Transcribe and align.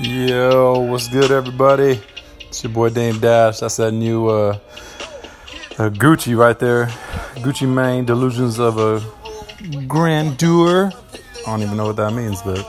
Yo, 0.00 0.78
what's 0.78 1.08
good, 1.08 1.32
everybody? 1.32 2.00
It's 2.38 2.62
your 2.62 2.72
boy 2.72 2.90
Dame 2.90 3.18
Dash. 3.18 3.58
That's 3.58 3.78
that 3.78 3.90
new 3.90 4.28
uh, 4.28 4.58
uh, 5.76 5.90
Gucci 5.90 6.38
right 6.38 6.56
there. 6.56 6.86
Gucci 7.42 7.68
Mane, 7.68 8.04
Delusions 8.04 8.60
of 8.60 8.78
a 8.78 9.02
Grandeur. 9.88 10.92
I 10.94 11.50
don't 11.50 11.62
even 11.62 11.76
know 11.76 11.86
what 11.86 11.96
that 11.96 12.12
means, 12.12 12.40
but 12.42 12.60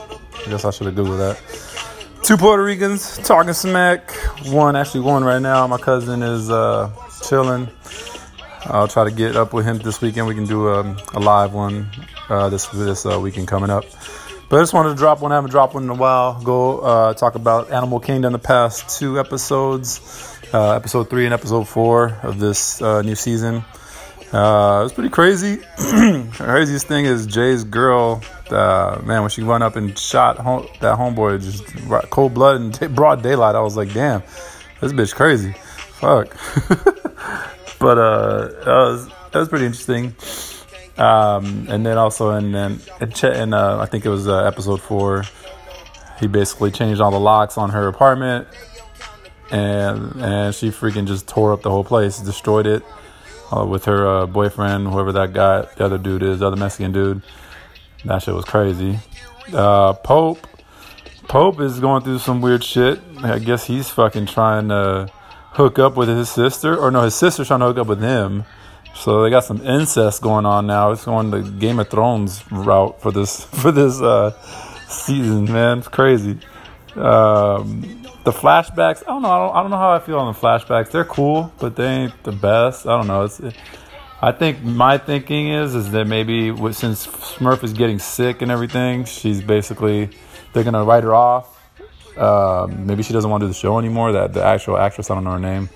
I 0.44 0.50
guess 0.50 0.64
I 0.64 0.72
should 0.72 0.88
have 0.88 0.96
Googled 0.96 1.18
that. 1.18 2.24
Two 2.24 2.36
Puerto 2.36 2.64
Ricans 2.64 3.18
talking 3.18 3.52
smack. 3.52 4.10
One, 4.46 4.74
actually, 4.74 5.02
one 5.02 5.22
right 5.22 5.40
now. 5.40 5.64
My 5.68 5.78
cousin 5.78 6.24
is 6.24 6.50
uh, 6.50 6.90
chilling. 7.28 7.68
I'll 8.64 8.88
try 8.88 9.04
to 9.04 9.12
get 9.12 9.36
up 9.36 9.52
with 9.52 9.66
him 9.66 9.78
this 9.78 10.00
weekend. 10.00 10.26
We 10.26 10.34
can 10.34 10.46
do 10.46 10.66
a, 10.66 10.80
um, 10.80 10.98
a 11.14 11.20
live 11.20 11.54
one 11.54 11.88
uh, 12.28 12.48
this 12.48 12.66
this 12.66 13.06
uh, 13.06 13.20
weekend 13.20 13.46
coming 13.46 13.70
up. 13.70 13.84
But 14.50 14.56
I 14.56 14.62
just 14.62 14.74
wanted 14.74 14.88
to 14.88 14.96
drop 14.96 15.22
one. 15.22 15.30
I 15.30 15.36
haven't 15.36 15.52
dropped 15.52 15.74
one 15.74 15.84
in 15.84 15.90
a 15.90 15.94
while. 15.94 16.42
Go 16.42 16.80
uh, 16.80 17.14
talk 17.14 17.36
about 17.36 17.70
Animal 17.70 18.00
Kingdom 18.00 18.32
the 18.32 18.40
past 18.40 18.98
two 18.98 19.20
episodes, 19.20 20.40
uh, 20.52 20.72
episode 20.72 21.08
three 21.08 21.24
and 21.24 21.32
episode 21.32 21.68
four 21.68 22.18
of 22.24 22.40
this 22.40 22.82
uh, 22.82 23.00
new 23.02 23.14
season. 23.14 23.64
Uh, 24.32 24.80
it 24.80 24.82
was 24.82 24.92
pretty 24.92 25.08
crazy. 25.08 25.58
craziest 26.32 26.88
thing 26.88 27.04
is 27.04 27.28
Jay's 27.28 27.62
girl. 27.62 28.24
man, 28.50 29.20
when 29.20 29.30
she 29.30 29.44
went 29.44 29.62
up 29.62 29.76
and 29.76 29.96
shot 29.96 30.38
home, 30.38 30.66
that 30.80 30.98
homeboy, 30.98 31.40
just 31.40 32.10
cold 32.10 32.34
blood 32.34 32.60
and 32.60 32.96
broad 32.96 33.22
daylight, 33.22 33.54
I 33.54 33.60
was 33.60 33.76
like, 33.76 33.92
damn, 33.92 34.20
this 34.80 34.92
bitch 34.92 35.14
crazy. 35.14 35.52
Fuck. 36.00 36.36
but 37.78 37.98
uh, 37.98 38.48
that 38.48 38.66
was 38.66 39.08
that 39.30 39.38
was 39.38 39.48
pretty 39.48 39.66
interesting. 39.66 40.12
Um, 41.00 41.66
and 41.70 41.84
then 41.86 41.96
also 41.96 42.32
in 42.32 42.54
in, 42.54 42.80
in 43.00 43.54
uh, 43.54 43.78
I 43.80 43.86
think 43.86 44.04
it 44.04 44.10
was 44.10 44.28
uh, 44.28 44.44
episode 44.44 44.82
four, 44.82 45.24
he 46.18 46.26
basically 46.26 46.70
changed 46.70 47.00
all 47.00 47.10
the 47.10 47.18
locks 47.18 47.56
on 47.56 47.70
her 47.70 47.88
apartment, 47.88 48.46
and 49.50 50.20
and 50.20 50.54
she 50.54 50.68
freaking 50.68 51.06
just 51.06 51.26
tore 51.26 51.54
up 51.54 51.62
the 51.62 51.70
whole 51.70 51.84
place, 51.84 52.18
destroyed 52.18 52.66
it 52.66 52.82
uh, 53.50 53.64
with 53.64 53.86
her 53.86 54.06
uh, 54.06 54.26
boyfriend, 54.26 54.88
whoever 54.88 55.12
that 55.12 55.32
guy, 55.32 55.62
the 55.76 55.84
other 55.86 55.96
dude 55.96 56.22
is, 56.22 56.40
the 56.40 56.46
other 56.46 56.56
Mexican 56.56 56.92
dude. 56.92 57.22
That 58.04 58.22
shit 58.22 58.34
was 58.34 58.44
crazy. 58.44 58.98
Uh, 59.54 59.94
Pope, 59.94 60.46
Pope 61.28 61.60
is 61.60 61.80
going 61.80 62.02
through 62.02 62.18
some 62.18 62.42
weird 62.42 62.62
shit. 62.62 63.00
I 63.22 63.38
guess 63.38 63.64
he's 63.64 63.88
fucking 63.88 64.26
trying 64.26 64.68
to 64.68 65.10
hook 65.52 65.78
up 65.78 65.96
with 65.96 66.08
his 66.08 66.28
sister, 66.30 66.76
or 66.76 66.90
no, 66.90 67.02
his 67.02 67.14
sister's 67.14 67.48
trying 67.48 67.60
to 67.60 67.66
hook 67.66 67.78
up 67.78 67.86
with 67.86 68.02
him. 68.02 68.44
So 68.94 69.22
they 69.22 69.30
got 69.30 69.44
some 69.44 69.64
incest 69.66 70.22
going 70.22 70.46
on 70.46 70.66
now. 70.66 70.90
It's 70.90 71.04
going 71.04 71.30
the 71.30 71.42
Game 71.42 71.78
of 71.78 71.88
Thrones 71.88 72.44
route 72.50 73.00
for 73.00 73.10
this 73.10 73.44
for 73.62 73.72
this 73.72 74.00
uh, 74.00 74.32
season, 74.88 75.44
man. 75.44 75.78
It's 75.78 75.88
crazy. 75.88 76.38
Um, 76.96 77.82
the 78.24 78.32
flashbacks, 78.32 79.02
I 79.02 79.06
don't 79.06 79.22
know. 79.22 79.30
I 79.30 79.46
don't, 79.46 79.56
I 79.56 79.62
don't 79.62 79.70
know 79.70 79.78
how 79.78 79.92
I 79.92 80.00
feel 80.00 80.18
on 80.18 80.32
the 80.32 80.38
flashbacks. 80.38 80.90
They're 80.90 81.04
cool, 81.04 81.52
but 81.58 81.76
they 81.76 81.86
ain't 81.86 82.22
the 82.24 82.32
best. 82.32 82.86
I 82.86 82.96
don't 82.96 83.06
know. 83.06 83.24
It's. 83.24 83.40
It, 83.40 83.54
I 84.22 84.32
think 84.32 84.62
my 84.62 84.98
thinking 84.98 85.48
is 85.48 85.74
is 85.74 85.92
that 85.92 86.06
maybe 86.06 86.54
since 86.72 87.06
Smurf 87.06 87.64
is 87.64 87.72
getting 87.72 87.98
sick 87.98 88.42
and 88.42 88.50
everything, 88.50 89.06
she's 89.06 89.40
basically 89.40 90.10
they're 90.52 90.64
gonna 90.64 90.84
write 90.84 91.04
her 91.04 91.14
off. 91.14 91.56
Um, 92.18 92.86
maybe 92.86 93.02
she 93.02 93.14
doesn't 93.14 93.30
want 93.30 93.40
to 93.40 93.46
do 93.46 93.48
the 93.48 93.58
show 93.58 93.78
anymore. 93.78 94.12
That 94.12 94.34
the 94.34 94.44
actual 94.44 94.76
actress, 94.76 95.10
I 95.10 95.14
don't 95.14 95.24
know 95.24 95.32
her 95.32 95.38
name. 95.38 95.70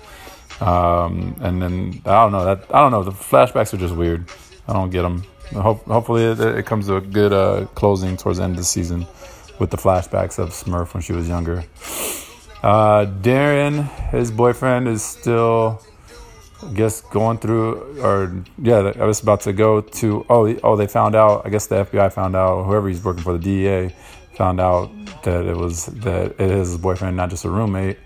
Um, 0.61 1.35
and 1.41 1.61
then 1.61 2.01
I 2.05 2.23
don't 2.23 2.31
know 2.31 2.45
that 2.45 2.65
I 2.73 2.81
don't 2.81 2.91
know. 2.91 3.03
The 3.03 3.11
flashbacks 3.11 3.73
are 3.73 3.77
just 3.77 3.95
weird. 3.95 4.29
I 4.67 4.73
don't 4.73 4.89
get 4.89 5.01
them. 5.01 5.23
Hope, 5.53 5.85
hopefully 5.85 6.23
it, 6.23 6.39
it, 6.39 6.65
comes 6.65 6.87
to 6.87 6.95
a 6.95 7.01
good 7.01 7.31
uh, 7.31 7.67
closing 7.75 8.17
towards 8.17 8.39
the 8.39 8.45
end 8.45 8.53
of 8.53 8.57
the 8.57 8.63
season 8.63 9.05
with 9.59 9.69
the 9.69 9.77
flashbacks 9.77 10.39
of 10.39 10.49
Smurf 10.49 10.93
when 10.93 11.03
she 11.03 11.13
was 11.13 11.27
younger. 11.27 11.63
Uh, 12.63 13.05
Deran, 13.21 13.87
his 14.09 14.31
boyfriend, 14.31 14.87
is 14.87 15.03
still, 15.03 15.81
I 16.63 16.73
guess, 16.73 17.01
going 17.01 17.37
through, 17.37 18.01
or 18.01 18.43
yeah, 18.57 18.91
I 18.99 19.05
was 19.05 19.21
about 19.21 19.41
to 19.41 19.53
go 19.53 19.81
to. 19.81 20.25
Oh, 20.29 20.47
oh, 20.63 20.75
they 20.75 20.87
found 20.87 21.15
out. 21.15 21.45
I 21.45 21.49
guess 21.49 21.67
the 21.67 21.85
FBI 21.85 22.11
found 22.11 22.35
out. 22.35 22.63
Whoever 22.63 22.89
he's 22.89 23.03
working 23.03 23.21
for, 23.21 23.37
the 23.37 23.39
DEA, 23.39 23.93
found 24.35 24.59
out 24.59 24.89
that 25.23 25.45
it 25.45 25.55
was 25.55 25.85
that 25.85 26.31
it 26.39 26.51
is 26.51 26.69
his 26.69 26.77
boyfriend, 26.77 27.15
not 27.15 27.29
just 27.29 27.45
a 27.45 27.49
roommate. 27.49 27.97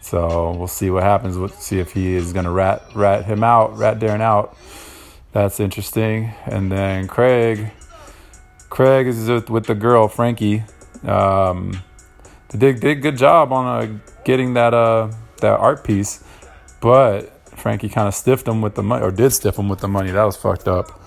So 0.00 0.52
we'll 0.52 0.68
see 0.68 0.90
what 0.90 1.02
happens. 1.02 1.36
We'll 1.36 1.48
see 1.48 1.78
if 1.78 1.92
he 1.92 2.14
is 2.14 2.32
going 2.32 2.46
to 2.46 2.50
rat 2.50 2.82
rat 2.94 3.26
him 3.26 3.44
out, 3.44 3.76
rat 3.76 3.98
Deran 3.98 4.20
out. 4.20 4.56
That's 5.32 5.60
interesting. 5.60 6.32
And 6.46 6.72
then 6.72 7.06
Craig, 7.06 7.70
Craig 8.68 9.06
is 9.06 9.28
with, 9.28 9.66
the 9.66 9.74
girl 9.74 10.08
Frankie. 10.08 10.64
Um, 11.04 11.82
they 12.48 12.58
did 12.58 12.80
did 12.80 13.02
good 13.02 13.16
job 13.16 13.52
on 13.52 13.66
uh, 13.66 13.98
getting 14.24 14.54
that 14.54 14.74
uh 14.74 15.12
that 15.40 15.60
art 15.60 15.84
piece, 15.84 16.24
but 16.80 17.48
Frankie 17.58 17.88
kind 17.88 18.08
of 18.08 18.14
stiffed 18.14 18.48
him 18.48 18.60
with 18.60 18.74
the 18.74 18.82
money, 18.82 19.04
or 19.04 19.10
did 19.10 19.30
stiff 19.32 19.58
him 19.58 19.68
with 19.68 19.80
the 19.80 19.88
money. 19.88 20.10
That 20.10 20.24
was 20.24 20.36
fucked 20.36 20.66
up. 20.66 21.00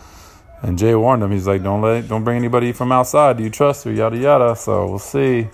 And 0.61 0.77
Jay 0.77 0.95
warned 0.95 1.21
him. 1.21 1.31
He's 1.31 1.45
like, 1.45 1.61
"Don't 1.61 1.81
let, 1.81 2.07
don't 2.07 2.23
bring 2.23 2.37
anybody 2.37 2.71
from 2.71 2.91
outside. 2.91 3.37
Do 3.37 3.43
you 3.43 3.49
trust 3.49 3.83
her? 3.83 3.91
Yada 3.91 4.17
yada." 4.17 4.55
So 4.55 4.87
we'll 4.87 4.99
see. 4.99 5.49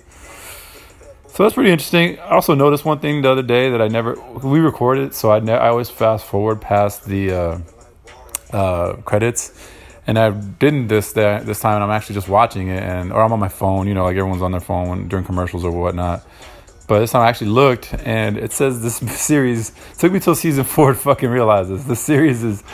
So 1.39 1.43
that's 1.43 1.55
pretty 1.55 1.71
interesting. 1.71 2.19
I 2.19 2.31
also 2.31 2.53
noticed 2.53 2.83
one 2.83 2.99
thing 2.99 3.21
the 3.21 3.31
other 3.31 3.41
day 3.41 3.69
that 3.69 3.81
I 3.81 3.87
never 3.87 4.15
we 4.43 4.59
recorded, 4.59 5.13
so 5.13 5.31
I 5.31 5.39
ne- 5.39 5.53
I 5.53 5.69
always 5.69 5.89
fast 5.89 6.25
forward 6.25 6.59
past 6.59 7.05
the 7.05 7.31
uh, 7.31 7.59
uh, 8.51 8.93
credits, 9.03 9.57
and 10.05 10.19
I 10.19 10.31
didn't 10.31 10.87
this 10.87 11.13
that 11.13 11.45
this 11.45 11.61
time. 11.61 11.81
I'm 11.81 11.91
actually 11.91 12.15
just 12.15 12.27
watching 12.27 12.67
it, 12.67 12.83
and 12.83 13.13
or 13.13 13.21
I'm 13.21 13.31
on 13.31 13.39
my 13.39 13.47
phone. 13.47 13.87
You 13.87 13.93
know, 13.93 14.03
like 14.03 14.17
everyone's 14.17 14.41
on 14.41 14.51
their 14.51 14.59
phone 14.59 14.89
when, 14.89 15.07
during 15.07 15.23
commercials 15.23 15.63
or 15.63 15.71
whatnot. 15.71 16.27
But 16.89 16.99
this 16.99 17.13
time 17.13 17.21
I 17.21 17.29
actually 17.29 17.51
looked, 17.51 17.93
and 18.03 18.37
it 18.37 18.51
says 18.51 18.81
this 18.81 18.97
series 19.21 19.71
took 19.97 20.11
me 20.11 20.19
till 20.19 20.35
season 20.35 20.65
four 20.65 20.91
to 20.91 20.99
fucking 20.99 21.29
realize 21.29 21.69
this. 21.69 21.85
This 21.85 22.01
series 22.01 22.43
is 22.43 22.65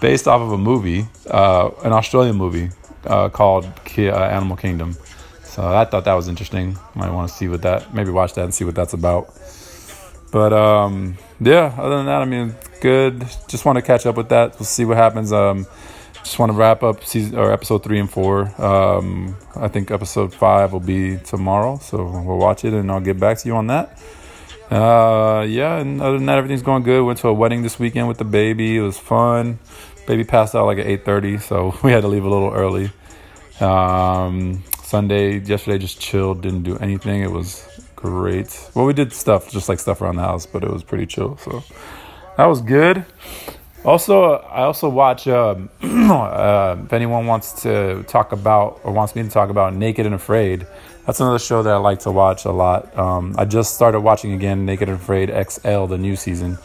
based 0.00 0.26
off 0.26 0.40
of 0.40 0.52
a 0.52 0.58
movie, 0.58 1.06
uh, 1.30 1.68
an 1.84 1.92
Australian 1.92 2.36
movie 2.36 2.70
uh, 3.04 3.28
called 3.28 3.66
uh, 3.66 4.00
Animal 4.00 4.56
Kingdom. 4.56 4.96
So 5.56 5.66
I 5.66 5.86
thought 5.86 6.04
that 6.04 6.12
was 6.12 6.28
interesting. 6.28 6.76
Might 6.94 7.10
want 7.10 7.30
to 7.30 7.34
see 7.34 7.48
what 7.48 7.62
that, 7.62 7.94
maybe 7.94 8.10
watch 8.10 8.34
that 8.34 8.44
and 8.44 8.52
see 8.52 8.66
what 8.66 8.74
that's 8.74 8.92
about. 8.92 9.32
But 10.30 10.52
um, 10.52 11.16
yeah, 11.40 11.74
other 11.78 11.96
than 11.96 12.04
that, 12.04 12.20
I 12.20 12.26
mean, 12.26 12.54
good. 12.82 13.20
Just 13.48 13.64
want 13.64 13.76
to 13.76 13.82
catch 13.82 14.04
up 14.04 14.18
with 14.18 14.28
that. 14.28 14.52
We'll 14.58 14.66
see 14.66 14.84
what 14.84 14.98
happens. 14.98 15.32
Um, 15.32 15.66
just 16.16 16.38
want 16.38 16.52
to 16.52 16.58
wrap 16.58 16.82
up 16.82 17.02
season 17.04 17.38
or 17.38 17.50
episode 17.50 17.82
three 17.82 17.98
and 17.98 18.10
four. 18.10 18.52
Um, 18.60 19.34
I 19.54 19.68
think 19.68 19.90
episode 19.90 20.34
five 20.34 20.74
will 20.74 20.80
be 20.80 21.16
tomorrow, 21.16 21.78
so 21.78 22.04
we'll 22.04 22.36
watch 22.36 22.66
it 22.66 22.74
and 22.74 22.92
I'll 22.92 23.00
get 23.00 23.18
back 23.18 23.38
to 23.38 23.48
you 23.48 23.56
on 23.56 23.68
that. 23.68 23.98
Uh, 24.70 25.46
yeah, 25.48 25.78
and 25.78 26.02
other 26.02 26.18
than 26.18 26.26
that, 26.26 26.36
everything's 26.36 26.60
going 26.60 26.82
good. 26.82 27.02
Went 27.02 27.18
to 27.20 27.28
a 27.28 27.32
wedding 27.32 27.62
this 27.62 27.78
weekend 27.78 28.08
with 28.08 28.18
the 28.18 28.26
baby. 28.26 28.76
It 28.76 28.82
was 28.82 28.98
fun. 28.98 29.58
Baby 30.06 30.24
passed 30.24 30.54
out 30.54 30.66
like 30.66 30.76
at 30.76 30.86
eight 30.86 31.06
thirty, 31.06 31.38
so 31.38 31.74
we 31.82 31.92
had 31.92 32.02
to 32.02 32.08
leave 32.08 32.26
a 32.26 32.28
little 32.28 32.52
early. 32.52 32.90
Um, 33.58 34.62
Sunday, 34.86 35.40
yesterday, 35.40 35.78
just 35.78 35.98
chilled, 35.98 36.42
didn't 36.42 36.62
do 36.62 36.78
anything. 36.78 37.20
It 37.20 37.32
was 37.32 37.66
great. 37.96 38.70
Well, 38.72 38.86
we 38.86 38.92
did 38.92 39.12
stuff, 39.12 39.50
just 39.50 39.68
like 39.68 39.80
stuff 39.80 40.00
around 40.00 40.14
the 40.14 40.22
house, 40.22 40.46
but 40.46 40.62
it 40.62 40.70
was 40.70 40.84
pretty 40.84 41.06
chill. 41.06 41.36
So 41.38 41.64
that 42.36 42.46
was 42.46 42.60
good. 42.60 43.04
Also, 43.84 44.34
I 44.34 44.62
also 44.62 44.88
watch. 44.88 45.26
Um, 45.26 45.70
uh, 45.82 46.76
if 46.84 46.92
anyone 46.92 47.26
wants 47.26 47.64
to 47.64 48.04
talk 48.04 48.30
about 48.30 48.80
or 48.84 48.92
wants 48.92 49.16
me 49.16 49.24
to 49.24 49.28
talk 49.28 49.50
about 49.50 49.74
Naked 49.74 50.06
and 50.06 50.14
Afraid, 50.14 50.68
that's 51.04 51.18
another 51.18 51.40
show 51.40 51.64
that 51.64 51.74
I 51.74 51.78
like 51.78 51.98
to 52.00 52.12
watch 52.12 52.44
a 52.44 52.52
lot. 52.52 52.96
Um, 52.96 53.34
I 53.36 53.44
just 53.44 53.74
started 53.74 54.02
watching 54.02 54.34
again 54.34 54.66
Naked 54.66 54.88
and 54.88 55.00
Afraid 55.00 55.30
XL, 55.50 55.86
the 55.86 55.98
new 55.98 56.14
season. 56.14 56.58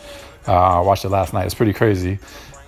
Uh, 0.48 0.78
I 0.78 0.80
watched 0.82 1.06
it 1.06 1.10
last 1.10 1.34
night. 1.34 1.48
It's 1.48 1.56
pretty 1.56 1.74
crazy. 1.74 2.20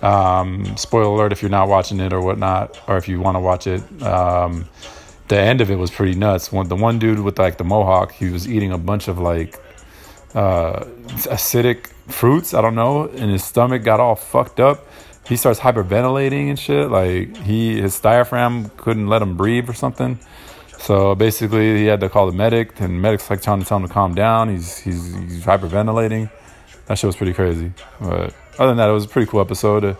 Um, 0.02 0.76
spoiler 0.76 1.14
alert 1.14 1.30
if 1.30 1.42
you're 1.42 1.50
not 1.52 1.68
watching 1.68 2.00
it 2.00 2.12
or 2.12 2.20
whatnot, 2.20 2.80
or 2.88 2.96
if 2.96 3.06
you 3.06 3.20
want 3.20 3.36
to 3.36 3.40
watch 3.40 3.68
it. 3.68 4.02
Um, 4.02 4.68
the 5.28 5.38
end 5.38 5.60
of 5.60 5.70
it 5.70 5.76
was 5.76 5.90
pretty 5.90 6.14
nuts. 6.14 6.48
The 6.48 6.76
one 6.76 6.98
dude 6.98 7.20
with 7.20 7.38
like 7.38 7.58
the 7.58 7.64
mohawk, 7.64 8.12
he 8.12 8.30
was 8.30 8.48
eating 8.48 8.72
a 8.72 8.78
bunch 8.78 9.08
of 9.08 9.18
like 9.18 9.58
uh, 10.34 10.84
acidic 11.28 11.86
fruits. 12.08 12.54
I 12.54 12.60
don't 12.60 12.74
know, 12.74 13.08
and 13.08 13.30
his 13.30 13.44
stomach 13.44 13.82
got 13.82 14.00
all 14.00 14.16
fucked 14.16 14.60
up. 14.60 14.86
He 15.26 15.36
starts 15.36 15.60
hyperventilating 15.60 16.50
and 16.50 16.58
shit. 16.58 16.90
Like 16.90 17.36
he, 17.38 17.80
his 17.80 17.98
diaphragm 17.98 18.70
couldn't 18.76 19.08
let 19.08 19.22
him 19.22 19.36
breathe 19.36 19.68
or 19.70 19.72
something. 19.72 20.18
So 20.78 21.14
basically, 21.14 21.78
he 21.78 21.86
had 21.86 22.00
to 22.00 22.10
call 22.10 22.26
the 22.26 22.36
medic, 22.36 22.78
and 22.80 22.96
the 22.96 23.00
medic's 23.00 23.30
like 23.30 23.40
trying 23.40 23.60
to 23.60 23.66
tell 23.66 23.78
him 23.78 23.88
to 23.88 23.92
calm 23.92 24.14
down. 24.14 24.50
He's 24.50 24.78
he's, 24.78 25.14
he's 25.14 25.44
hyperventilating. 25.44 26.30
That 26.86 26.98
shit 26.98 27.08
was 27.08 27.16
pretty 27.16 27.32
crazy. 27.32 27.72
But 27.98 28.34
other 28.58 28.68
than 28.68 28.76
that, 28.76 28.90
it 28.90 28.92
was 28.92 29.06
a 29.06 29.08
pretty 29.08 29.30
cool 29.30 29.40
episode. 29.40 29.84
Uh, 29.84 29.94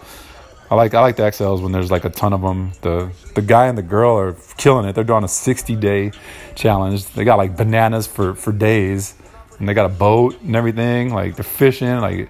I 0.74 0.76
like 0.76 0.92
I 0.92 1.00
like 1.02 1.14
the 1.14 1.22
XLs 1.22 1.62
when 1.62 1.70
there's 1.70 1.92
like 1.92 2.04
a 2.04 2.10
ton 2.10 2.32
of 2.32 2.40
them. 2.40 2.72
The 2.80 3.12
the 3.36 3.42
guy 3.42 3.68
and 3.68 3.78
the 3.78 3.82
girl 3.82 4.18
are 4.18 4.34
killing 4.56 4.88
it. 4.88 4.94
They're 4.94 5.04
doing 5.04 5.22
a 5.22 5.28
60 5.28 5.76
day 5.76 6.10
challenge. 6.56 7.06
They 7.12 7.22
got 7.22 7.38
like 7.38 7.56
bananas 7.56 8.08
for 8.08 8.34
for 8.34 8.50
days, 8.50 9.14
and 9.60 9.68
they 9.68 9.74
got 9.74 9.86
a 9.86 9.94
boat 9.94 10.40
and 10.42 10.56
everything. 10.56 11.14
Like 11.14 11.36
they're 11.36 11.44
fishing. 11.44 12.00
Like 12.00 12.28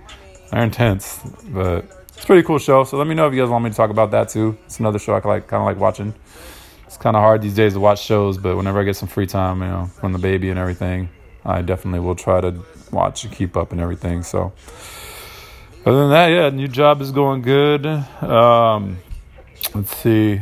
they're 0.51 0.63
intense, 0.63 1.21
but 1.47 1.87
it's 2.09 2.25
a 2.25 2.27
pretty 2.27 2.47
cool 2.47 2.59
show. 2.59 2.85
So 2.85 2.99
let 2.99 3.07
me 3.07 3.15
know 3.15 3.27
if 3.27 3.33
you 3.33 3.41
guys 3.41 3.49
want 3.49 3.65
me 3.65 3.71
to 3.71 3.77
talk 3.77 3.89
about 3.89 4.11
that 4.11 4.29
too. 4.29 4.59
It's 4.67 4.79
another 4.79 4.99
show 4.99 5.15
I 5.15 5.27
like 5.27 5.47
kind 5.47 5.63
of 5.63 5.67
like 5.67 5.79
watching. 5.79 6.13
It's 6.85 6.99
kind 6.99 7.17
of 7.17 7.23
hard 7.23 7.41
these 7.41 7.55
days 7.55 7.73
to 7.73 7.81
watch 7.81 8.03
shows, 8.03 8.37
but 8.37 8.59
whenever 8.59 8.79
I 8.79 8.85
get 8.85 8.97
some 8.97 9.09
free 9.09 9.27
time, 9.27 9.63
you 9.63 9.69
know, 9.69 9.87
from 9.87 10.13
the 10.13 10.19
baby 10.19 10.51
and 10.51 10.59
everything, 10.59 11.09
I 11.47 11.63
definitely 11.63 12.01
will 12.01 12.15
try 12.15 12.43
to 12.43 12.63
watch 12.91 13.25
and 13.25 13.33
keep 13.33 13.57
up 13.57 13.73
and 13.73 13.81
everything. 13.81 14.23
So, 14.23 14.53
other 15.87 15.99
than 15.99 16.11
that, 16.11 16.29
yeah, 16.29 16.49
new 16.51 16.69
job 16.69 17.01
is 17.01 17.11
going 17.11 17.43
good. 17.43 17.85
Um, 17.87 18.99
let's 19.75 19.97
see. 19.97 20.41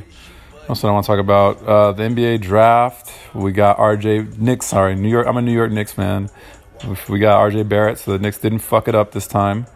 Else 0.68 0.84
I 0.84 0.90
want 0.92 1.04
to 1.04 1.06
talk 1.06 1.18
about? 1.18 1.62
Uh, 1.66 1.92
the 1.92 2.04
NBA 2.04 2.40
draft. 2.40 3.12
We 3.34 3.50
got 3.50 3.78
RJ 3.78 4.38
Knicks. 4.38 4.66
Sorry, 4.66 4.94
New 4.94 5.08
York. 5.08 5.26
I'm 5.26 5.36
a 5.36 5.42
New 5.42 5.52
York 5.52 5.72
Knicks 5.72 5.98
man. 5.98 6.30
We 7.08 7.18
got 7.18 7.40
RJ 7.50 7.68
Barrett, 7.68 7.98
so 7.98 8.12
the 8.12 8.18
Knicks 8.18 8.38
didn't 8.38 8.60
fuck 8.60 8.86
it 8.86 8.94
up 8.94 9.12
this 9.12 9.26
time. 9.26 9.66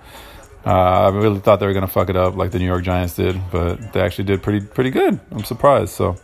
Uh, 0.65 0.71
I 0.71 1.09
really 1.11 1.39
thought 1.39 1.61
they 1.61 1.67
were 1.67 1.73
gonna 1.73 1.87
fuck 1.87 2.09
it 2.09 2.17
up 2.17 2.35
like 2.35 2.51
the 2.51 2.59
New 2.59 2.67
York 2.67 2.83
Giants 2.83 3.15
did, 3.15 3.41
but 3.53 3.93
they 3.93 4.01
actually 4.01 4.25
did 4.25 4.43
pretty 4.43 4.67
pretty 4.67 4.91
good. 4.91 5.21
I'm 5.31 5.45
surprised. 5.45 5.91
So 5.91 6.17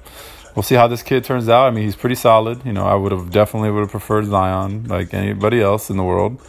we'll 0.57 0.65
see 0.65 0.75
how 0.75 0.89
this 0.89 1.03
kid 1.03 1.25
turns 1.25 1.49
out. 1.49 1.67
I 1.67 1.71
mean, 1.71 1.85
he's 1.85 1.97
pretty 1.97 2.17
solid. 2.17 2.65
You 2.65 2.73
know, 2.73 2.85
I 2.85 2.95
would 2.95 3.13
have 3.13 3.31
definitely 3.31 3.71
would 3.71 3.81
have 3.81 3.91
preferred 3.91 4.27
Zion 4.27 4.85
like 4.85 5.15
anybody 5.15 5.61
else 5.61 5.91
in 5.91 5.97
the 5.97 6.03
world, 6.03 6.41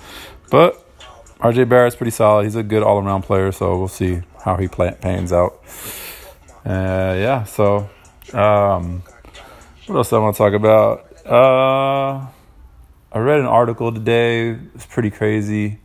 but 0.49 0.83
RJ 1.43 1.67
Barrett's 1.67 1.97
pretty 1.97 2.11
solid. 2.11 2.45
He's 2.45 2.55
a 2.55 2.63
good 2.63 2.83
all 2.83 2.99
around 2.99 3.23
player. 3.23 3.51
So 3.51 3.77
we'll 3.77 3.89
see 3.89 4.21
how 4.45 4.55
he 4.55 4.69
play, 4.69 4.95
pans 5.01 5.33
out. 5.33 5.61
Uh, 6.65 7.15
yeah. 7.19 7.43
So 7.43 7.89
um, 8.31 9.03
what 9.85 9.97
else 9.97 10.13
I 10.13 10.19
want 10.19 10.35
to 10.35 10.37
talk 10.37 10.53
about? 10.53 11.05
Uh, 11.25 12.25
I 13.11 13.19
read 13.19 13.41
an 13.41 13.45
article 13.45 13.91
today. 13.91 14.57
It's 14.73 14.85
pretty 14.85 15.11
crazy. 15.11 15.79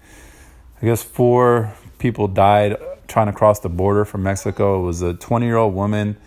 I 0.81 0.87
guess 0.87 1.02
four 1.02 1.75
people 1.99 2.28
died 2.28 2.76
trying 3.08 3.26
to 3.26 3.32
cross 3.32 3.58
the 3.58 3.69
border 3.69 4.04
from 4.04 4.22
Mexico. 4.22 4.81
It 4.81 4.87
was 4.87 5.02
a 5.02 5.14
20 5.14 5.44
year 5.44 5.56
old 5.56 5.75
woman 5.75 6.19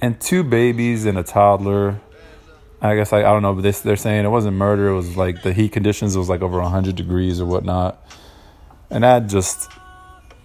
and 0.00 0.18
two 0.18 0.42
babies 0.42 1.04
and 1.04 1.18
a 1.18 1.22
toddler. 1.22 2.00
I 2.80 2.96
guess 2.96 3.12
I, 3.12 3.18
I 3.18 3.22
don't 3.22 3.42
know, 3.42 3.52
but 3.52 3.62
they, 3.62 3.72
they're 3.72 3.96
saying 3.96 4.24
it 4.24 4.28
wasn't 4.28 4.56
murder. 4.56 4.88
It 4.88 4.94
was 4.94 5.14
like 5.14 5.42
the 5.42 5.52
heat 5.52 5.72
conditions 5.72 6.16
was 6.16 6.30
like 6.30 6.40
over 6.40 6.58
100 6.58 6.96
degrees 6.96 7.38
or 7.38 7.44
whatnot. 7.44 8.02
And 8.90 9.04
that 9.04 9.26
just, 9.26 9.70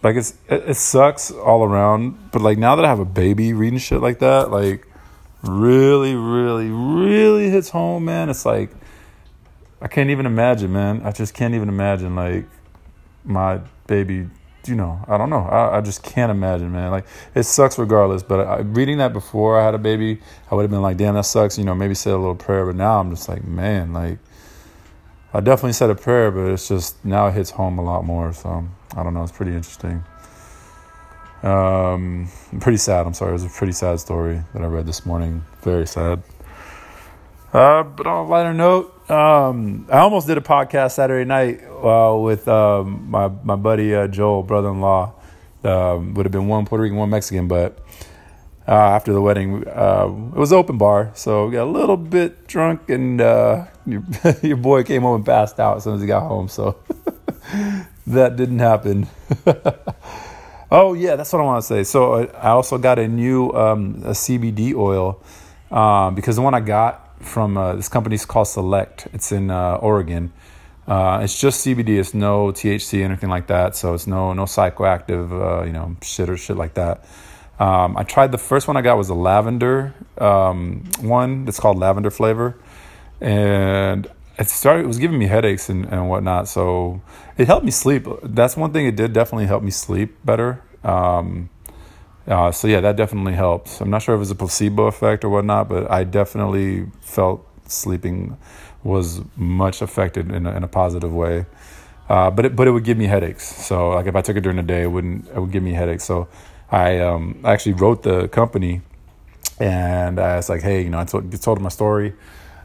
like, 0.03 0.15
it's, 0.15 0.35
it, 0.49 0.69
it 0.69 0.73
sucks 0.75 1.31
all 1.31 1.63
around. 1.63 2.31
But 2.31 2.41
like 2.41 2.57
now 2.57 2.75
that 2.75 2.85
I 2.85 2.87
have 2.87 2.99
a 2.99 3.05
baby 3.05 3.53
reading 3.53 3.79
shit 3.79 4.01
like 4.01 4.19
that, 4.19 4.51
like, 4.51 4.87
really, 5.43 6.15
really, 6.15 6.69
really 6.69 7.49
hits 7.49 7.69
home, 7.69 8.05
man. 8.05 8.29
It's 8.29 8.45
like, 8.45 8.71
I 9.81 9.87
can't 9.87 10.09
even 10.09 10.25
imagine, 10.25 10.71
man. 10.71 11.01
I 11.03 11.11
just 11.11 11.33
can't 11.33 11.55
even 11.55 11.69
imagine, 11.69 12.15
like, 12.15 12.45
my 13.23 13.59
baby 13.87 14.27
you 14.67 14.75
know, 14.75 15.03
I 15.07 15.17
don't 15.17 15.29
know. 15.29 15.41
I, 15.41 15.77
I 15.77 15.81
just 15.81 16.03
can't 16.03 16.31
imagine, 16.31 16.71
man. 16.71 16.91
Like 16.91 17.05
it 17.33 17.43
sucks 17.43 17.77
regardless. 17.77 18.23
But 18.23 18.47
I, 18.47 18.59
reading 18.59 18.99
that 18.99 19.13
before 19.13 19.59
I 19.59 19.65
had 19.65 19.73
a 19.73 19.79
baby, 19.79 20.19
I 20.49 20.55
would 20.55 20.63
have 20.63 20.71
been 20.71 20.81
like, 20.81 20.97
damn, 20.97 21.15
that 21.15 21.25
sucks. 21.25 21.57
You 21.57 21.63
know, 21.63 21.75
maybe 21.75 21.95
say 21.95 22.11
a 22.11 22.17
little 22.17 22.35
prayer. 22.35 22.65
But 22.65 22.75
now 22.75 22.99
I'm 22.99 23.09
just 23.09 23.27
like, 23.27 23.43
man, 23.43 23.93
like 23.93 24.19
I 25.33 25.39
definitely 25.39 25.73
said 25.73 25.89
a 25.89 25.95
prayer, 25.95 26.29
but 26.31 26.51
it's 26.51 26.67
just 26.67 27.03
now 27.05 27.27
it 27.27 27.33
hits 27.33 27.51
home 27.51 27.79
a 27.79 27.83
lot 27.83 28.03
more. 28.03 28.33
So 28.33 28.65
I 28.95 29.03
don't 29.03 29.13
know. 29.13 29.23
It's 29.23 29.31
pretty 29.31 29.53
interesting. 29.53 30.03
Um, 31.43 32.29
pretty 32.59 32.77
sad. 32.77 33.07
I'm 33.07 33.13
sorry. 33.13 33.31
It 33.31 33.33
was 33.33 33.45
a 33.45 33.49
pretty 33.49 33.73
sad 33.73 33.99
story 33.99 34.41
that 34.53 34.61
I 34.61 34.65
read 34.65 34.85
this 34.85 35.05
morning. 35.05 35.43
Very 35.61 35.87
sad. 35.87 36.21
Uh, 37.53 37.83
but 37.83 38.07
on 38.07 38.25
a 38.25 38.29
lighter 38.29 38.53
note, 38.53 39.09
um, 39.09 39.85
I 39.91 39.99
almost 39.99 40.27
did 40.27 40.37
a 40.37 40.41
podcast 40.41 40.91
Saturday 40.93 41.25
night 41.25 41.61
uh, 41.63 42.15
with 42.17 42.47
um, 42.47 43.09
my 43.09 43.27
my 43.27 43.55
buddy 43.55 43.93
uh, 43.93 44.07
Joel, 44.07 44.43
brother-in-law. 44.43 45.13
Um, 45.63 46.15
would 46.15 46.25
have 46.25 46.31
been 46.31 46.47
one 46.47 46.65
Puerto 46.65 46.81
Rican, 46.81 46.97
one 46.97 47.09
Mexican, 47.09 47.47
but 47.47 47.77
uh, 48.67 48.71
after 48.71 49.11
the 49.11 49.21
wedding, 49.21 49.67
uh, 49.67 50.05
it 50.35 50.37
was 50.37 50.53
open 50.53 50.77
bar, 50.77 51.11
so 51.15 51.47
we 51.47 51.53
got 51.53 51.63
a 51.63 51.71
little 51.71 51.97
bit 51.97 52.47
drunk, 52.47 52.89
and 52.89 53.19
uh, 53.19 53.65
your, 53.85 54.03
your 54.43 54.57
boy 54.57 54.83
came 54.83 55.01
home 55.01 55.15
and 55.15 55.25
passed 55.25 55.59
out 55.59 55.77
as 55.77 55.83
soon 55.83 55.95
as 55.95 56.01
he 56.01 56.07
got 56.07 56.27
home. 56.27 56.47
So 56.47 56.77
that 58.07 58.35
didn't 58.35 58.59
happen. 58.59 59.07
oh 60.71 60.93
yeah, 60.93 61.15
that's 61.15 61.33
what 61.33 61.41
I 61.41 61.45
want 61.45 61.63
to 61.63 61.67
say. 61.67 61.83
So 61.83 62.27
I 62.29 62.49
also 62.49 62.77
got 62.77 62.99
a 62.99 63.07
new 63.07 63.49
um, 63.51 64.03
a 64.05 64.11
CBD 64.11 64.75
oil 64.75 65.21
um, 65.71 66.13
because 66.13 66.35
the 66.35 66.41
one 66.43 66.53
I 66.53 66.59
got 66.59 67.19
from 67.21 67.57
uh, 67.57 67.75
this 67.75 67.89
company's 67.89 68.25
called 68.25 68.47
Select. 68.47 69.07
It's 69.13 69.31
in 69.31 69.49
uh, 69.49 69.75
Oregon. 69.75 70.33
Uh, 70.87 71.21
it's 71.23 71.39
just 71.39 71.65
CBD. 71.65 71.99
It's 71.99 72.13
no 72.13 72.47
THC, 72.47 73.01
or 73.01 73.05
anything 73.05 73.29
like 73.29 73.47
that. 73.47 73.75
So 73.75 73.95
it's 73.95 74.05
no 74.05 74.33
no 74.33 74.43
psychoactive, 74.43 75.65
you 75.65 75.73
know, 75.73 75.95
shit 76.03 76.29
or 76.29 76.37
shit 76.37 76.57
like 76.57 76.75
that. 76.75 77.05
Um, 77.61 77.95
I 77.95 78.01
tried 78.01 78.31
the 78.31 78.39
first 78.39 78.67
one 78.67 78.75
I 78.75 78.81
got 78.81 78.97
was 78.97 79.09
a 79.09 79.13
lavender 79.13 79.93
um, 80.17 80.83
one. 80.99 81.45
It's 81.47 81.59
called 81.59 81.77
lavender 81.77 82.09
flavor, 82.09 82.57
and 83.21 84.07
it 84.39 84.49
started. 84.49 84.85
It 84.85 84.87
was 84.87 84.97
giving 84.97 85.19
me 85.19 85.27
headaches 85.27 85.69
and, 85.69 85.85
and 85.85 86.09
whatnot. 86.09 86.47
So 86.47 87.01
it 87.37 87.45
helped 87.45 87.63
me 87.63 87.69
sleep. 87.69 88.07
That's 88.23 88.57
one 88.57 88.73
thing 88.73 88.87
it 88.87 88.95
did 88.95 89.13
definitely 89.13 89.45
help 89.45 89.61
me 89.61 89.69
sleep 89.69 90.17
better. 90.25 90.63
Um, 90.83 91.51
uh, 92.25 92.51
so 92.51 92.67
yeah, 92.67 92.81
that 92.81 92.95
definitely 92.95 93.33
helped. 93.33 93.79
I'm 93.79 93.91
not 93.91 94.01
sure 94.01 94.15
if 94.15 94.17
it 94.17 94.25
was 94.25 94.31
a 94.31 94.35
placebo 94.35 94.87
effect 94.87 95.23
or 95.23 95.29
whatnot, 95.29 95.69
but 95.69 95.89
I 95.91 96.03
definitely 96.03 96.87
felt 97.01 97.45
sleeping 97.67 98.37
was 98.83 99.21
much 99.35 99.83
affected 99.83 100.31
in 100.31 100.47
a, 100.47 100.55
in 100.57 100.63
a 100.63 100.67
positive 100.67 101.13
way. 101.13 101.45
Uh, 102.09 102.31
but 102.31 102.45
it, 102.45 102.55
but 102.55 102.67
it 102.67 102.71
would 102.71 102.83
give 102.83 102.97
me 102.97 103.05
headaches. 103.05 103.43
So 103.43 103.89
like 103.89 104.07
if 104.07 104.15
I 104.15 104.21
took 104.21 104.35
it 104.35 104.41
during 104.41 104.57
the 104.57 104.63
day, 104.63 104.81
it 104.81 104.87
wouldn't 104.87 105.27
it 105.27 105.39
would 105.39 105.51
give 105.51 105.61
me 105.61 105.73
headaches. 105.73 106.03
So 106.03 106.27
I 106.71 106.99
um, 106.99 107.41
actually 107.43 107.73
wrote 107.73 108.03
the 108.03 108.29
company, 108.29 108.81
and 109.59 110.19
I 110.19 110.37
was 110.37 110.49
like, 110.49 110.61
hey, 110.61 110.81
you 110.81 110.89
know, 110.89 110.99
I 110.99 111.03
told, 111.03 111.29
told 111.41 111.57
them 111.57 111.63
my 111.63 111.69
story. 111.69 112.13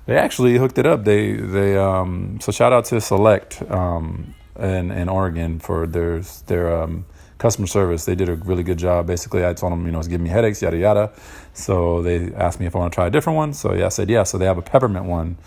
They 0.06 0.16
actually 0.16 0.56
hooked 0.56 0.78
it 0.78 0.86
up. 0.86 1.04
They 1.04 1.32
they 1.32 1.76
um, 1.76 2.38
so 2.40 2.52
shout 2.52 2.72
out 2.72 2.84
to 2.86 3.00
Select 3.00 3.60
um, 3.68 4.34
in 4.58 4.92
in 4.92 5.08
Oregon 5.08 5.58
for 5.58 5.86
their 5.88 6.20
their 6.46 6.82
um, 6.82 7.04
customer 7.38 7.66
service. 7.66 8.04
They 8.04 8.14
did 8.14 8.28
a 8.28 8.36
really 8.36 8.62
good 8.62 8.78
job. 8.78 9.08
Basically, 9.08 9.44
I 9.44 9.52
told 9.52 9.72
them, 9.72 9.84
you 9.84 9.90
know, 9.90 9.98
it's 9.98 10.06
giving 10.06 10.22
me 10.22 10.30
headaches, 10.30 10.62
yada 10.62 10.76
yada. 10.76 11.12
So 11.54 12.02
they 12.02 12.32
asked 12.34 12.60
me 12.60 12.66
if 12.66 12.76
I 12.76 12.78
want 12.78 12.92
to 12.92 12.94
try 12.94 13.08
a 13.08 13.10
different 13.10 13.36
one. 13.36 13.52
So 13.52 13.74
yeah, 13.74 13.86
I 13.86 13.88
said 13.88 14.08
yeah. 14.08 14.22
So 14.22 14.38
they 14.38 14.46
have 14.46 14.58
a 14.58 14.62
peppermint 14.62 15.06
one, 15.06 15.38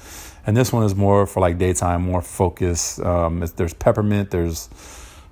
and 0.46 0.58
this 0.58 0.74
one 0.74 0.84
is 0.84 0.94
more 0.94 1.26
for 1.26 1.40
like 1.40 1.58
daytime, 1.58 2.02
more 2.02 2.22
focus. 2.22 3.00
Um, 3.00 3.46
there's 3.56 3.74
peppermint, 3.74 4.32
there's 4.32 4.68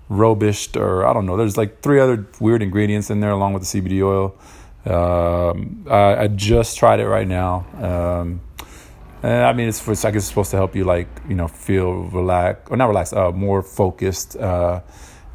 robist, 0.10 0.78
or 0.78 1.06
I 1.06 1.14
don't 1.14 1.26
know. 1.26 1.38
There's 1.38 1.58
like 1.58 1.82
three 1.82 2.00
other 2.00 2.26
weird 2.40 2.62
ingredients 2.62 3.10
in 3.10 3.20
there 3.20 3.32
along 3.32 3.54
with 3.54 3.70
the 3.70 3.82
CBD 3.82 4.02
oil. 4.04 4.36
Um, 4.86 5.86
I, 5.90 6.24
I, 6.24 6.28
just 6.28 6.78
tried 6.78 7.02
it 7.02 7.08
right 7.08 7.28
now. 7.28 7.66
Um, 7.76 8.40
and 9.22 9.44
I 9.44 9.52
mean, 9.52 9.68
it's 9.68 9.82
for, 9.82 9.92
I 9.92 10.12
guess 10.12 10.16
it's 10.16 10.28
supposed 10.28 10.52
to 10.52 10.58
help 10.58 10.78
you 10.78 10.86
like 10.86 11.10
you 11.28 11.36
know 11.36 11.50
feel 11.50 12.04
relaxed 12.04 12.72
or 12.72 12.78
not 12.78 12.88
relaxed, 12.88 13.14
uh, 13.14 13.32
more 13.32 13.62
focused. 13.62 14.38
Uh, 14.38 14.82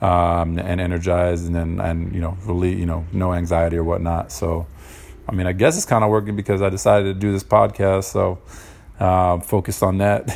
um, 0.03 0.59
and 0.59 0.81
energized, 0.81 1.47
and 1.47 1.55
then 1.55 1.81
and 1.81 2.13
you 2.13 2.21
know 2.21 2.37
really 2.45 2.75
you 2.75 2.87
know 2.87 3.07
no 3.13 3.33
anxiety 3.33 3.77
or 3.77 3.85
whatnot. 3.85 4.33
So, 4.33 4.67
I 5.29 5.33
mean, 5.33 5.47
I 5.47 5.53
guess 5.53 5.77
it's 5.77 5.87
kind 5.87 6.03
of 6.03 6.11
working 6.11 6.35
because 6.35 6.61
I 6.61 6.69
decided 6.69 7.05
to 7.05 7.15
do 7.15 7.33
this 7.33 7.45
podcast, 7.45 8.05
so 8.05 8.41
uh, 8.99 9.39
focused 9.39 9.83
on 9.83 9.99
that. 9.99 10.29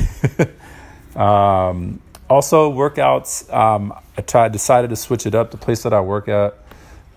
um, 1.15 2.01
also, 2.29 2.71
workouts. 2.71 3.51
Um, 3.53 3.93
I 4.17 4.21
tried 4.21 4.51
decided 4.51 4.89
to 4.89 4.95
switch 4.95 5.25
it 5.25 5.35
up. 5.35 5.51
The 5.51 5.57
place 5.57 5.83
that 5.83 5.93
I 5.93 6.01
work 6.01 6.27
at 6.27 6.57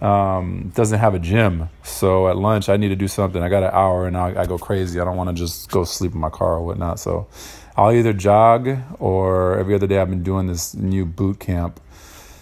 um, 0.00 0.72
doesn't 0.74 0.98
have 0.98 1.14
a 1.14 1.18
gym, 1.18 1.68
so 1.82 2.28
at 2.28 2.36
lunch 2.36 2.68
I 2.68 2.76
need 2.76 2.88
to 2.88 2.96
do 2.96 3.08
something. 3.08 3.42
I 3.42 3.48
got 3.48 3.62
an 3.62 3.70
hour, 3.72 4.06
and 4.06 4.16
I, 4.16 4.42
I 4.42 4.46
go 4.46 4.58
crazy. 4.58 5.00
I 5.00 5.04
don't 5.04 5.16
want 5.16 5.28
to 5.28 5.34
just 5.34 5.70
go 5.70 5.84
sleep 5.84 6.12
in 6.12 6.20
my 6.20 6.30
car 6.30 6.54
or 6.54 6.64
whatnot. 6.64 7.00
So, 7.00 7.28
I'll 7.76 7.92
either 7.92 8.12
jog 8.12 8.68
or 8.98 9.58
every 9.58 9.74
other 9.74 9.86
day 9.86 9.98
I've 9.98 10.10
been 10.10 10.22
doing 10.22 10.46
this 10.46 10.74
new 10.74 11.06
boot 11.06 11.40
camp 11.40 11.80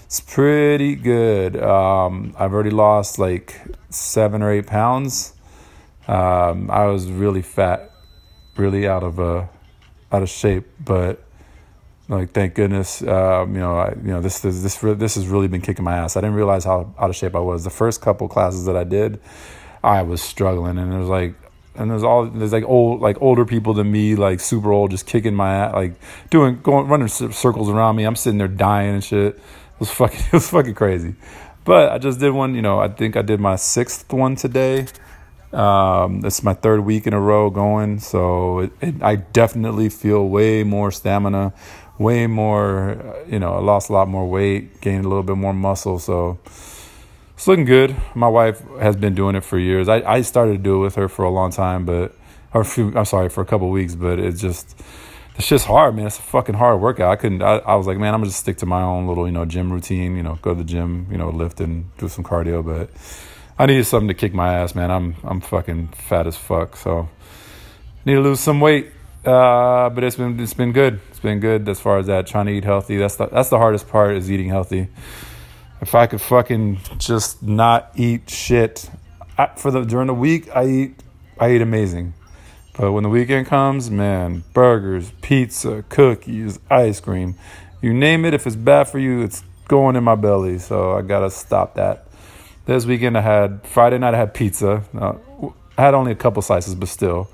it's 0.09 0.21
pretty 0.21 0.95
good. 0.95 1.55
Um, 1.63 2.35
I've 2.39 2.55
already 2.55 2.71
lost 2.71 3.19
like 3.19 3.61
seven 3.91 4.41
or 4.41 4.51
eight 4.51 4.67
pounds. 4.67 5.35
Um, 6.07 6.71
I 6.71 6.87
was 6.87 7.11
really 7.11 7.43
fat, 7.43 7.91
really 8.57 8.89
out 8.89 9.03
of 9.03 9.21
uh, 9.21 9.45
out 10.11 10.23
of 10.23 10.31
shape, 10.31 10.67
but 10.83 11.23
like 12.09 12.33
thank 12.33 12.55
goodness, 12.55 13.03
um, 13.03 13.55
you 13.55 13.61
know, 13.61 13.79
I, 13.79 13.91
you 13.91 14.09
know 14.09 14.21
this 14.21 14.41
this 14.41 14.63
this 14.63 14.77
this 14.77 15.15
has 15.15 15.27
really 15.27 15.49
been 15.49 15.61
kicking 15.61 15.85
my 15.85 15.97
ass. 15.97 16.17
I 16.17 16.21
didn't 16.21 16.37
realize 16.37 16.65
how 16.65 16.95
out 16.99 17.11
of 17.11 17.17
shape 17.17 17.35
I 17.35 17.41
was. 17.41 17.65
The 17.65 17.71
first 17.71 18.01
couple 18.01 18.29
classes 18.29 18.65
that 18.67 18.77
I 18.77 18.85
did, 18.85 19.21
I 19.83 20.03
was 20.03 20.23
struggling, 20.23 20.79
and 20.79 20.93
it 20.93 20.99
was 20.99 21.09
like 21.09 21.35
and 21.75 21.91
there's 21.91 22.03
all 22.03 22.27
there's 22.27 22.53
like 22.53 22.65
old 22.65 23.01
like 23.01 23.21
older 23.21 23.45
people 23.45 23.73
than 23.73 23.93
me 23.93 24.17
like 24.17 24.41
super 24.41 24.73
old 24.73 24.91
just 24.91 25.07
kicking 25.07 25.33
my 25.33 25.55
ass 25.55 25.75
like 25.75 25.95
doing 26.29 26.61
going 26.61 26.89
running 26.89 27.07
circles 27.07 27.69
around 27.69 27.95
me 27.95 28.03
i'm 28.03 28.17
sitting 28.17 28.37
there 28.37 28.49
dying 28.49 28.95
and 28.95 29.05
shit 29.05 29.41
it 29.79 29.81
was 29.81 29.91
fucking 29.93 30.19
it 30.27 30.33
was 30.33 30.51
fucking 30.51 30.75
crazy. 30.75 31.15
But 31.65 31.93
I 31.93 31.99
just 31.99 32.19
did 32.19 32.31
one, 32.31 32.55
you 32.55 32.63
know, 32.63 32.81
I 32.81 32.89
think 32.89 33.17
I 33.17 33.23
did 33.23 33.41
my 33.41 33.57
sixth 33.57 34.13
one 34.13 34.37
today. 34.37 34.87
Um, 35.53 36.25
it's 36.25 36.43
my 36.43 36.55
third 36.55 36.81
week 36.81 37.07
in 37.07 37.15
a 37.15 37.21
row 37.21 37.49
going, 37.49 38.01
so 38.01 38.61
it, 38.61 38.73
it, 38.81 39.03
I 39.03 39.17
definitely 39.17 39.89
feel 39.89 40.29
way 40.29 40.63
more 40.63 40.91
stamina, 40.91 41.55
way 41.99 42.27
more, 42.27 42.91
uh, 42.91 43.25
you 43.27 43.39
know, 43.39 43.55
I 43.55 43.61
lost 43.61 43.91
a 43.91 43.93
lot 43.93 44.09
more 44.09 44.29
weight, 44.29 44.81
gained 44.81 45.05
a 45.05 45.09
little 45.09 45.23
bit 45.23 45.37
more 45.37 45.53
muscle, 45.53 45.99
so 45.99 46.39
it's 47.35 47.47
looking 47.47 47.65
good. 47.65 47.97
My 48.15 48.29
wife 48.29 48.63
has 48.81 48.97
been 48.97 49.15
doing 49.15 49.37
it 49.37 49.45
for 49.45 49.59
years. 49.59 49.89
I, 49.89 49.97
I 50.01 50.21
started 50.23 50.53
to 50.53 50.59
do 50.59 50.77
it 50.77 50.81
with 50.81 50.95
her 50.95 51.09
for 51.09 51.25
a 51.25 51.31
long 51.31 51.51
time, 51.51 51.85
but 51.85 52.15
or 52.55 52.65
few, 52.65 52.97
I'm 52.97 53.05
sorry, 53.05 53.29
for 53.29 53.43
a 53.43 53.45
couple 53.45 53.71
weeks, 53.71 53.95
but 53.95 54.19
it's 54.19 54.41
just 54.41 54.81
it's 55.37 55.47
just 55.47 55.67
hard, 55.67 55.95
man. 55.95 56.07
It's 56.07 56.19
a 56.19 56.23
fucking 56.23 56.57
hard 56.57 56.81
workout. 56.81 57.13
I 57.13 57.17
couldn't. 57.17 57.43
I, 57.43 57.59
I 57.59 57.77
was 57.77 57.87
like, 57.87 57.99
man, 57.99 58.13
I'm 58.13 58.21
gonna 58.21 58.31
just 58.31 58.41
stick 58.41 58.57
to 58.59 58.67
my 58.67 58.83
own 58.83 59.07
little, 59.07 59.27
you 59.27 59.33
know, 59.33 59.45
gym 59.45 59.73
routine. 59.73 60.17
You 60.17 60.23
know, 60.23 60.39
go 60.43 60.53
to 60.53 60.59
the 60.59 60.65
gym, 60.65 61.07
you 61.11 61.17
know, 61.19 61.31
lift 61.31 61.61
and 61.61 61.97
do 61.99 62.09
some 62.09 62.25
cardio. 62.25 62.65
But 62.65 62.91
I 63.59 63.67
needed 63.67 63.85
something 63.85 64.09
to 64.09 64.15
kick 64.15 64.35
my 64.35 64.55
ass, 64.55 64.75
man. 64.75 64.91
I'm 64.91 65.17
I'm 65.23 65.41
fucking 65.41 65.89
fat 65.89 66.27
as 66.27 66.37
fuck, 66.37 66.77
so 66.77 67.09
need 68.05 68.15
to 68.15 68.21
lose 68.21 68.41
some 68.41 68.61
weight. 68.61 68.91
Uh, 69.25 69.91
but 69.91 70.05
it's 70.05 70.17
been 70.17 70.39
it's 70.41 70.55
been 70.55 70.73
good. 70.73 71.01
It's 71.11 71.21
been 71.21 71.41
good 71.41 71.69
as 71.69 71.81
far 71.81 71.99
as 71.99 72.07
that. 72.07 72.27
Trying 72.27 72.47
to 72.47 72.53
eat 72.53 72.65
healthy. 72.65 72.97
That's 72.97 73.17
the 73.17 73.27
that's 73.27 73.51
the 73.51 73.59
hardest 73.59 73.89
part 73.89 74.17
is 74.17 74.31
eating 74.31 74.49
healthy. 74.49 74.89
If 75.81 75.95
I 75.95 76.07
could 76.07 76.21
fucking 76.21 76.81
just 76.99 77.43
not 77.43 77.93
eat 77.95 78.29
shit 78.31 78.91
I, 79.39 79.47
for 79.57 79.71
the 79.71 79.85
during 79.85 80.09
the 80.09 80.15
week, 80.15 80.49
I 80.55 80.67
eat 80.67 81.03
I 81.39 81.53
eat 81.53 81.63
amazing. 81.63 82.15
But 82.77 82.93
when 82.93 83.03
the 83.03 83.09
weekend 83.09 83.47
comes, 83.47 83.91
man, 83.91 84.45
burgers, 84.53 85.13
pizza, 85.21 85.85
cookies, 85.89 86.61
ice 86.71 87.01
cream, 87.01 87.37
you 87.81 87.93
name 87.93 88.25
it, 88.25 88.35
if 88.35 88.47
it's 88.47 88.57
bad 88.57 88.89
for 88.89 88.99
you, 88.99 89.23
it's 89.23 89.43
going 89.69 89.97
in 89.97 90.05
my 90.05 90.15
belly. 90.15 90.59
So 90.59 90.97
I 90.97 91.03
gotta 91.03 91.31
stop 91.31 91.75
that. 91.75 92.07
This 92.67 92.85
weekend 92.85 93.17
I 93.17 93.21
had 93.21 93.67
Friday 93.67 93.99
night 93.99 94.15
I 94.15 94.19
had 94.19 94.35
pizza. 94.35 94.83
I 94.95 95.83
had 95.83 95.95
only 95.95 96.13
a 96.13 96.17
couple 96.17 96.43
slices, 96.43 96.75
but 96.75 96.89
still, 96.89 97.29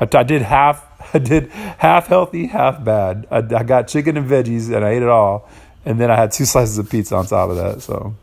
I, 0.00 0.08
I, 0.12 0.22
did 0.22 0.42
half. 0.42 0.84
I 1.14 1.18
did 1.18 1.50
half 1.50 2.06
healthy, 2.06 2.46
half 2.46 2.82
bad. 2.84 3.26
I, 3.30 3.38
I 3.38 3.62
got 3.62 3.88
chicken 3.88 4.16
and 4.16 4.28
veggies, 4.28 4.74
and 4.74 4.84
I 4.84 4.90
ate 4.90 5.02
it 5.02 5.08
all. 5.08 5.48
And 5.84 6.00
then 6.00 6.10
I 6.10 6.16
had 6.16 6.32
two 6.32 6.44
slices 6.52 6.78
of 6.78 6.90
pizza 6.90 7.16
on 7.16 7.26
top 7.26 7.50
of 7.50 7.56
that. 7.56 7.82
So 7.82 8.14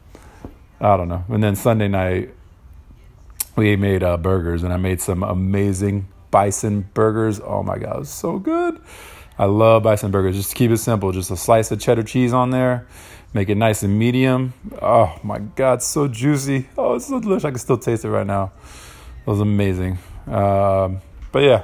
I 0.80 0.98
don't 0.98 1.08
know. 1.08 1.24
And 1.30 1.44
then 1.44 1.56
Sunday 1.56 1.88
night 1.88 2.34
we 3.56 3.76
made 3.76 4.04
uh, 4.04 4.18
burgers, 4.18 4.64
and 4.64 4.74
I 4.74 4.78
made 4.78 5.02
some 5.02 5.24
amazing 5.24 6.08
bison 6.32 6.90
burgers. 6.94 7.40
Oh 7.40 7.64
my 7.64 7.78
god, 7.78 7.96
it 7.96 8.00
was 8.00 8.10
so 8.10 8.40
good. 8.40 8.82
I 9.38 9.46
love 9.46 9.84
bison 9.84 10.12
burgers. 10.12 10.36
Just 10.36 10.56
keep 10.56 10.72
it 10.72 10.78
simple. 10.78 11.12
Just 11.12 11.32
a 11.32 11.38
slice 11.38 11.72
of 11.72 11.80
cheddar 11.80 12.04
cheese 12.04 12.34
on 12.34 12.52
there. 12.52 12.88
Make 13.34 13.50
it 13.50 13.56
nice 13.56 13.82
and 13.84 13.98
medium. 13.98 14.54
Oh 14.82 15.18
my 15.24 15.40
god, 15.40 15.82
so 15.82 16.08
juicy. 16.08 16.68
Oh, 16.78 16.96
it's 16.96 17.08
so 17.08 17.20
delicious. 17.20 17.46
I 17.46 17.52
can 17.52 17.60
still 17.60 17.78
taste 17.78 18.04
it 18.04 18.10
right 18.10 18.28
now. 18.28 18.52
It 19.22 19.30
was 19.30 19.40
amazing. 19.40 20.00
Um, 20.28 21.02
but 21.32 21.44
yeah, 21.44 21.64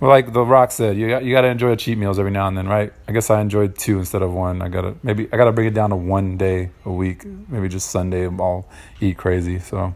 like 0.00 0.32
the 0.32 0.44
Rock 0.44 0.70
said, 0.70 0.96
you 0.96 1.08
got, 1.08 1.24
you 1.24 1.32
got 1.32 1.42
to 1.42 1.48
enjoy 1.48 1.74
cheat 1.76 1.98
meals 1.98 2.18
every 2.18 2.30
now 2.30 2.48
and 2.48 2.56
then, 2.56 2.68
right? 2.68 2.92
I 3.08 3.12
guess 3.12 3.30
I 3.30 3.40
enjoyed 3.40 3.76
two 3.78 3.98
instead 3.98 4.22
of 4.22 4.32
one. 4.32 4.62
I 4.62 4.68
gotta 4.68 4.96
maybe 5.02 5.28
I 5.32 5.36
gotta 5.36 5.52
bring 5.52 5.66
it 5.66 5.74
down 5.74 5.90
to 5.90 5.96
one 5.96 6.36
day 6.36 6.70
a 6.84 6.92
week. 6.92 7.24
Maybe 7.24 7.68
just 7.68 7.90
Sunday. 7.90 8.26
I'll 8.26 8.68
eat 9.00 9.16
crazy. 9.16 9.58
So 9.58 9.94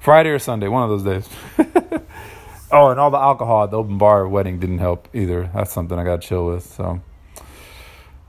Friday 0.00 0.30
or 0.30 0.38
Sunday, 0.38 0.68
one 0.68 0.82
of 0.82 0.90
those 0.90 1.04
days. 1.04 1.28
Oh, 2.72 2.88
and 2.88 2.98
all 2.98 3.10
the 3.10 3.18
alcohol 3.18 3.64
at 3.64 3.70
the 3.70 3.76
open 3.76 3.98
bar 3.98 4.26
wedding 4.26 4.58
didn't 4.58 4.78
help 4.78 5.06
either. 5.12 5.50
That's 5.54 5.70
something 5.70 5.98
I 5.98 6.04
got 6.04 6.22
to 6.22 6.26
chill 6.26 6.46
with. 6.46 6.64
So, 6.64 7.02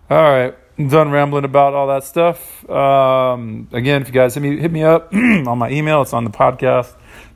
all 0.09 0.31
right, 0.31 0.53
done 0.77 1.11
rambling 1.11 1.45
about 1.45 1.73
all 1.73 1.87
that 1.87 2.03
stuff. 2.03 2.69
Um, 2.69 3.69
again, 3.71 4.01
if 4.01 4.09
you 4.09 4.13
guys 4.13 4.33
hit 4.33 4.41
me 4.43 4.59
hit 4.59 4.69
me 4.69 4.83
up 4.83 5.13
on 5.13 5.57
my 5.57 5.69
email, 5.69 6.01
it's 6.01 6.11
on 6.11 6.25
the 6.25 6.29
podcast. 6.29 6.93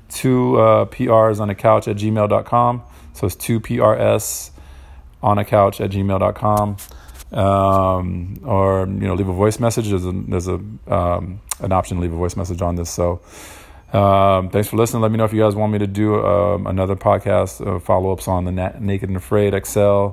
Two 0.09 0.59
uh, 0.59 0.85
PRs 0.85 1.39
on 1.39 1.49
a 1.49 1.55
couch 1.55 1.87
at 1.87 1.97
gmail.com. 1.97 2.83
So 3.13 3.27
it's 3.27 3.35
two 3.35 3.59
PRS 3.59 4.51
on 5.21 5.37
a 5.37 5.45
couch 5.45 5.81
at 5.81 5.91
gmail.com. 5.91 6.77
Um, 7.31 8.39
or 8.45 8.87
you 8.87 9.07
know, 9.07 9.15
leave 9.15 9.27
a 9.27 9.33
voice 9.33 9.59
message. 9.59 9.89
There's 9.89 10.05
a 10.05 10.11
there's 10.11 10.47
a 10.47 10.55
um, 10.87 11.41
an 11.59 11.71
option 11.71 11.97
to 11.97 12.01
leave 12.01 12.13
a 12.13 12.17
voice 12.17 12.35
message 12.37 12.61
on 12.61 12.75
this. 12.75 12.89
So 12.89 13.21
um, 13.93 14.49
thanks 14.49 14.67
for 14.67 14.77
listening. 14.77 15.01
Let 15.01 15.11
me 15.11 15.17
know 15.17 15.25
if 15.25 15.33
you 15.33 15.41
guys 15.41 15.55
want 15.55 15.71
me 15.71 15.79
to 15.79 15.87
do 15.87 16.23
um, 16.25 16.67
another 16.67 16.95
podcast, 16.95 17.65
uh, 17.65 17.79
follow 17.79 18.11
ups 18.11 18.27
on 18.27 18.45
the 18.45 18.51
Na- 18.51 18.73
Naked 18.79 19.09
and 19.09 19.17
Afraid 19.17 19.53
XL. 19.65 20.09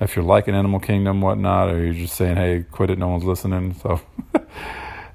If 0.00 0.16
you're 0.16 0.24
liking 0.24 0.54
Animal 0.54 0.80
Kingdom, 0.80 1.20
whatnot, 1.20 1.70
or 1.70 1.84
you're 1.84 1.94
just 1.94 2.16
saying, 2.16 2.36
hey, 2.36 2.64
quit 2.70 2.90
it, 2.90 2.98
no 2.98 3.08
one's 3.08 3.22
listening. 3.22 3.74
So, 3.74 3.92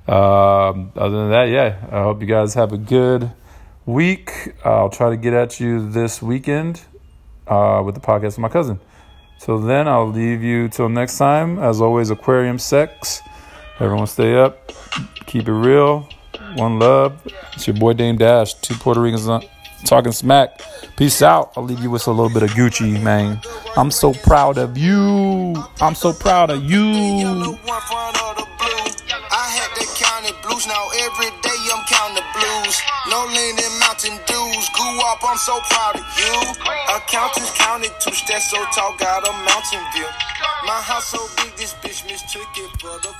um, 0.08 0.94
other 0.96 1.18
than 1.18 1.30
that, 1.32 1.50
yeah, 1.50 1.86
I 1.92 2.04
hope 2.04 2.22
you 2.22 2.28
guys 2.28 2.54
have 2.54 2.72
a 2.72 2.78
good 2.78 3.30
week. 3.94 4.54
I'll 4.64 4.90
try 4.90 5.10
to 5.10 5.18
get 5.18 5.34
at 5.34 5.60
you 5.60 5.90
this 5.90 6.22
weekend 6.22 6.82
uh, 7.48 7.82
with 7.86 7.96
the 7.96 8.02
podcast 8.02 8.24
with 8.24 8.40
my 8.40 8.50
cousin. 8.50 8.80
So 9.40 9.58
then 9.58 9.88
I'll 9.88 10.10
leave 10.10 10.44
you 10.44 10.70
till 10.70 10.90
next 10.90 11.18
time. 11.18 11.60
As 11.60 11.82
always, 11.82 12.10
aquarium 12.10 12.60
sex. 12.60 13.22
Everyone 13.80 14.08
stay 14.08 14.36
up, 14.36 14.72
keep 15.26 15.48
it 15.48 15.54
real. 15.54 16.08
One 16.56 16.80
love. 16.80 17.22
It's 17.54 17.68
your 17.68 17.78
boy 17.78 17.94
Dame 17.94 18.18
Dash. 18.18 18.54
Two 18.56 18.76
Puerto 18.76 19.00
Ricans 19.00 19.28
talking 19.86 20.12
smack. 20.12 20.62
Peace 20.98 21.22
out. 21.22 21.54
I'll 21.56 21.64
leave 21.64 21.80
you 21.80 21.90
with 21.90 22.08
a 22.08 22.12
little 22.12 22.30
bit 22.34 22.44
of 22.44 22.50
Gucci, 22.50 23.02
man. 23.02 23.40
I'm 23.78 23.92
so 23.92 24.14
proud 24.14 24.58
of 24.58 24.78
you. 24.78 25.56
I'm 25.80 25.96
so 25.96 26.12
proud 26.12 26.50
of 26.50 26.64
you. 26.64 27.58
blues. 30.60 30.68
Now 30.68 30.90
every 31.00 31.30
day 31.42 31.49
Blues. 32.70 32.82
No 33.10 33.26
leaning 33.26 33.80
mountain 33.80 34.18
dews. 34.28 34.70
Grew 34.74 35.02
up, 35.10 35.20
I'm 35.24 35.38
so 35.38 35.60
proud 35.70 35.96
of 35.96 36.06
you. 36.18 36.36
Accountants 36.96 37.52
counted 37.58 37.92
two 38.00 38.14
steps 38.14 38.52
so 38.52 38.64
tall, 38.76 38.96
got 38.98 39.28
a 39.28 39.32
mountain 39.32 39.82
view. 39.94 40.06
My 40.66 40.80
house 40.82 41.08
so 41.08 41.20
big, 41.38 41.56
this 41.56 41.74
bitch 41.82 42.06
mistook 42.06 42.48
it 42.58 42.70
for 42.80 43.00
the. 43.02 43.20